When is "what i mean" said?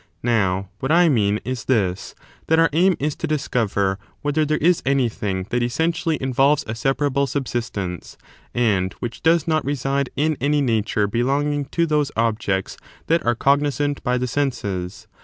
0.79-1.39